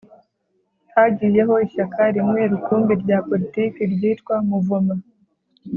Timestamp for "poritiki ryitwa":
3.27-4.35